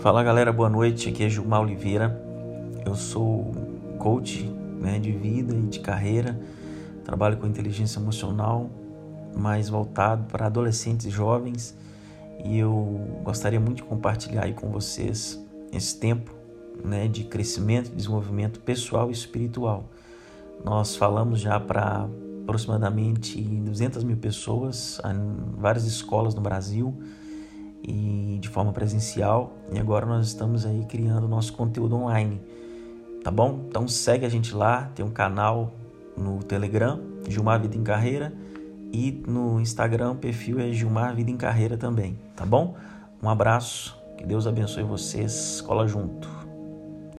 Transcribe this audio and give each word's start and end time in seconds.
Fala 0.00 0.22
galera, 0.22 0.50
boa 0.50 0.70
noite. 0.70 1.10
Aqui 1.10 1.24
é 1.24 1.28
Gilmar 1.28 1.60
Oliveira. 1.60 2.18
Eu 2.86 2.94
sou 2.94 3.52
coach 3.98 4.44
né, 4.80 4.98
de 4.98 5.12
vida 5.12 5.54
e 5.54 5.60
de 5.60 5.78
carreira. 5.80 6.40
Trabalho 7.04 7.36
com 7.36 7.46
inteligência 7.46 7.98
emocional, 8.00 8.70
mais 9.36 9.68
voltado 9.68 10.24
para 10.24 10.46
adolescentes 10.46 11.04
e 11.04 11.10
jovens. 11.10 11.76
E 12.42 12.58
eu 12.58 13.20
gostaria 13.22 13.60
muito 13.60 13.76
de 13.76 13.82
compartilhar 13.82 14.44
aí 14.44 14.54
com 14.54 14.70
vocês 14.70 15.38
esse 15.70 16.00
tempo 16.00 16.34
né, 16.82 17.06
de 17.06 17.24
crescimento, 17.24 17.94
desenvolvimento 17.94 18.58
pessoal 18.58 19.10
e 19.10 19.12
espiritual. 19.12 19.84
Nós 20.64 20.96
falamos 20.96 21.40
já 21.40 21.60
para 21.60 22.08
aproximadamente 22.40 23.38
200 23.38 24.02
mil 24.02 24.16
pessoas 24.16 24.98
em 25.04 25.60
várias 25.60 25.84
escolas 25.84 26.34
no 26.34 26.40
Brasil 26.40 26.98
e 27.82 28.09
forma 28.50 28.72
presencial. 28.72 29.52
E 29.72 29.78
agora 29.78 30.04
nós 30.04 30.26
estamos 30.26 30.66
aí 30.66 30.84
criando 30.84 31.26
nosso 31.28 31.52
conteúdo 31.52 31.96
online, 31.96 32.40
tá 33.24 33.30
bom? 33.30 33.64
Então 33.68 33.86
segue 33.88 34.26
a 34.26 34.28
gente 34.28 34.54
lá, 34.54 34.90
tem 34.94 35.04
um 35.04 35.10
canal 35.10 35.72
no 36.16 36.42
Telegram, 36.42 37.00
Gilmar 37.28 37.60
Vida 37.60 37.76
em 37.76 37.82
Carreira, 37.82 38.32
e 38.92 39.22
no 39.26 39.60
Instagram 39.60 40.12
o 40.12 40.16
perfil 40.16 40.58
é 40.60 40.72
Gilmar 40.72 41.14
Vida 41.14 41.30
em 41.30 41.36
Carreira 41.36 41.76
também, 41.76 42.18
tá 42.34 42.44
bom? 42.44 42.74
Um 43.22 43.28
abraço, 43.28 43.96
que 44.16 44.24
Deus 44.24 44.46
abençoe 44.46 44.82
vocês, 44.82 45.60
cola 45.60 45.86
junto. 45.86 46.39